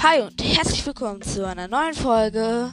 [0.00, 2.72] Hi und herzlich willkommen zu einer neuen Folge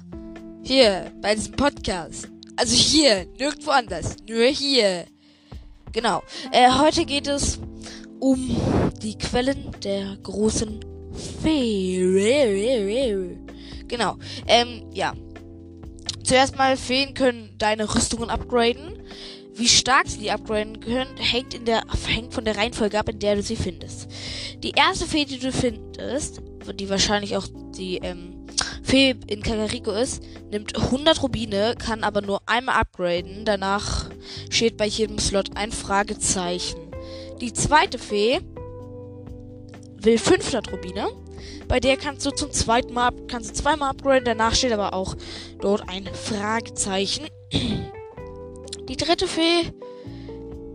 [0.62, 2.30] hier bei diesem Podcast.
[2.56, 5.06] Also hier, nirgendwo anders, nur hier.
[5.92, 6.22] Genau.
[6.52, 7.60] Äh, heute geht es
[8.20, 8.56] um
[9.02, 10.86] die Quellen der großen
[11.42, 11.98] Fee.
[13.88, 14.18] Genau.
[14.46, 15.14] Ähm, ja.
[16.24, 19.02] Zuerst mal, Feen können deine Rüstungen upgraden.
[19.56, 23.18] Wie stark sie die upgraden können, hängt, in der, hängt von der Reihenfolge ab, in
[23.18, 24.12] der du sie findest.
[24.62, 26.44] Die erste Fee, die du findest,
[26.74, 27.48] die wahrscheinlich auch
[27.78, 28.46] die ähm,
[28.84, 33.46] Fee in Kakariko ist, nimmt 100 Rubine, kann aber nur einmal upgraden.
[33.46, 34.10] Danach
[34.50, 36.80] steht bei jedem Slot ein Fragezeichen.
[37.42, 38.40] Die zweite Fee
[39.98, 41.08] will 500 Rubine.
[41.68, 44.26] Bei der kannst du zum zweiten Mal, kannst du zweimal upgraden.
[44.26, 45.16] Danach steht aber auch
[45.60, 47.28] dort ein Fragezeichen.
[48.88, 49.74] Die dritte Fee,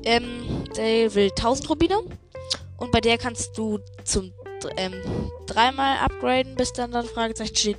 [0.04, 2.00] ähm, der will 1000 Rubine.
[2.76, 4.32] Und bei der kannst du zum
[4.76, 4.94] ähm,
[5.46, 7.78] dreimal upgraden, bis dann dann Fragezeichen steht.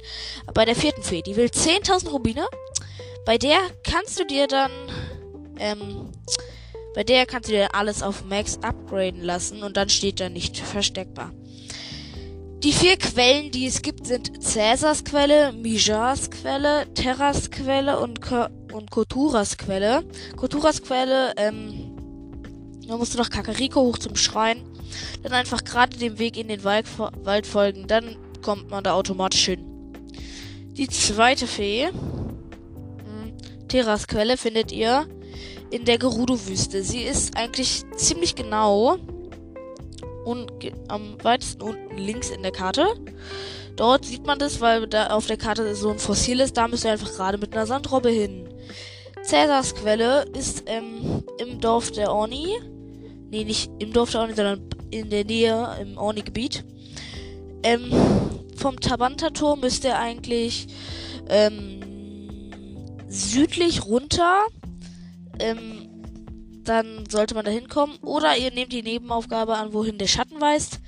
[0.53, 2.45] Bei der vierten Fee, die will 10.000 Rubine.
[3.25, 4.71] Bei der kannst du dir dann,
[5.59, 6.09] ähm,
[6.95, 10.57] bei der kannst du dir alles auf Max upgraden lassen und dann steht da nicht
[10.57, 11.31] versteckbar.
[12.63, 18.45] Die vier Quellen, die es gibt, sind Cäsars Quelle, Mijars Quelle, Terras Quelle und, Ko
[18.71, 20.03] und Koturas Quelle.
[20.35, 21.95] Koturas Quelle, ähm,
[22.87, 24.63] da musst du nach Kakariko hoch zum Schrein.
[25.23, 26.85] Dann einfach gerade dem Weg in den Wald,
[27.23, 27.87] Wald folgen.
[27.87, 29.65] Dann kommt man da automatisch hin.
[30.73, 33.33] Die zweite Fee, hm,
[33.67, 35.05] Terras Quelle, findet ihr
[35.69, 36.83] in der Gerudo-Wüste.
[36.83, 38.97] Sie ist eigentlich ziemlich genau
[40.25, 40.51] und
[40.87, 42.87] am weitesten unten links in der Karte.
[43.75, 46.57] Dort sieht man das, weil da auf der Karte so ein Fossil ist.
[46.57, 48.47] Da müsst ihr einfach gerade mit einer Sandrobbe hin.
[49.23, 52.57] Cäsars Quelle ist ähm, im Dorf der Orni.
[53.29, 56.63] Nee, nicht im Dorf der Orni, sondern in der Nähe im Orni-Gebiet.
[57.63, 57.91] Ähm,
[58.55, 60.67] vom Tabanta-Tor müsst ihr eigentlich
[61.29, 61.81] ähm,
[63.07, 64.45] südlich runter.
[65.39, 65.87] Ähm,
[66.63, 67.97] dann sollte man da hinkommen.
[68.01, 70.79] Oder ihr nehmt die Nebenaufgabe an, wohin der Schatten weist.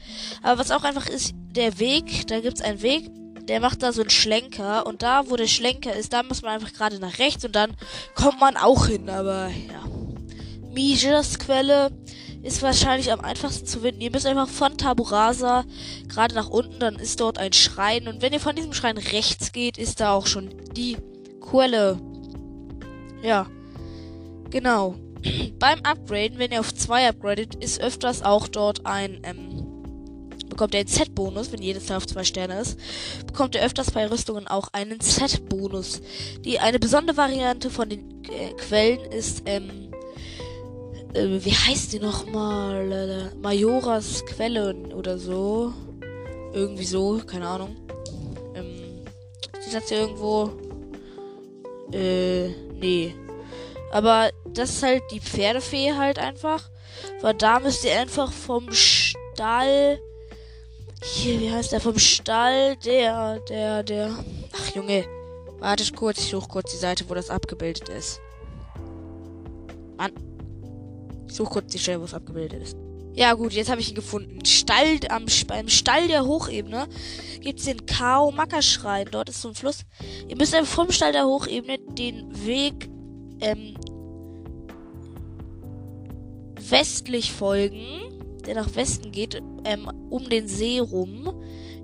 [0.42, 3.10] Aber was auch einfach ist, der Weg, da gibt es einen Weg,
[3.48, 4.86] der macht da so einen Schlenker.
[4.86, 7.76] Und da, wo der Schlenker ist, da muss man einfach gerade nach rechts und dann
[8.16, 9.10] kommt man auch hin.
[9.10, 9.84] Aber ja.
[10.74, 11.92] Mijas Quelle
[12.44, 14.02] ist wahrscheinlich am einfachsten zu finden.
[14.02, 15.64] Ihr müsst einfach von Taburasa
[16.10, 18.08] gerade nach unten, dann ist dort ein Schrein.
[18.08, 20.98] Und wenn ihr von diesem Schrein rechts geht, ist da auch schon die
[21.40, 21.98] Quelle.
[23.24, 23.48] Ja.
[24.50, 24.96] Genau.
[25.60, 29.66] Beim Upgraden, wenn ihr auf 2 upgradet, ist öfters auch dort ein, ähm,
[30.50, 32.78] bekommt ihr einen Z-Bonus, wenn jedes Teil auf 2 Sterne ist,
[33.26, 36.02] bekommt ihr öfters bei Rüstungen auch einen Z-Bonus.
[36.44, 39.93] Die eine besondere Variante von den äh, Quellen ist, ähm,
[41.14, 42.92] äh, wie heißt die nochmal?
[42.92, 45.74] Äh, Majoras Quelle oder so.
[46.54, 47.76] Irgendwie so, keine Ahnung.
[48.56, 49.04] Ähm,
[49.62, 50.52] steht das hier irgendwo?
[51.92, 53.16] Äh, nee.
[53.92, 56.70] Aber das ist halt die Pferdefee halt einfach.
[57.22, 60.00] Weil da müsst ihr einfach vom Stall.
[61.02, 61.82] Hier, wie heißt der?
[61.82, 64.16] Vom Stall, der, der, der.
[64.54, 65.06] Ach, Junge.
[65.60, 68.20] Wartet kurz, ich suche kurz die Seite, wo das abgebildet ist.
[69.98, 70.33] Mann.
[71.28, 72.78] Ich suche kurz die Stelle, wo es abgebildet ist.
[73.16, 74.44] Ja gut, jetzt habe ich ihn gefunden.
[74.44, 76.88] Stall, am, beim Stall der Hochebene
[77.42, 79.08] gibt es den Kao Maka Schrein.
[79.12, 79.82] Dort ist so ein Fluss.
[80.28, 82.90] Ihr müsst vom Stall der Hochebene den Weg
[83.40, 83.76] ähm,
[86.70, 87.86] westlich folgen,
[88.48, 91.34] der nach Westen geht, ähm, um den See rum,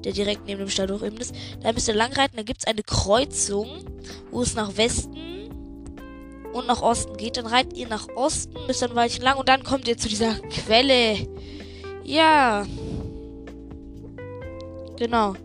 [0.04, 1.36] der direkt neben dem Stall der Hochebene ist.
[1.62, 3.68] Da müsst ihr langreiten, da gibt es eine Kreuzung,
[4.32, 5.39] wo es nach Westen
[6.54, 7.38] und nach Osten geht.
[7.38, 10.36] Dann reitet ihr nach Osten, müsst ein Weilchen lang und dann kommt ihr zu dieser
[10.36, 11.28] Quelle.
[12.04, 12.66] Ja.
[14.98, 15.36] Genau.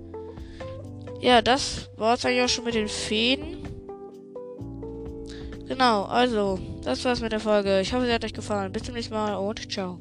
[1.21, 3.55] Ja, das war es eigentlich auch schon mit den Feen.
[5.67, 7.81] Genau, also, das war's mit der Folge.
[7.81, 8.73] Ich hoffe, sie hat euch gefallen.
[8.73, 9.99] Bis zum nächsten Mal und ciao.